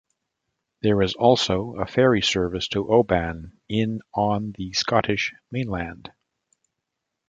There 0.81 1.03
is 1.03 1.13
also 1.13 1.75
a 1.75 1.85
ferry 1.85 2.23
service 2.23 2.67
to 2.69 2.91
Oban 2.91 3.59
in 3.69 3.99
on 4.15 4.51
the 4.53 4.73
Scottish 4.73 5.31
mainland. 5.51 6.11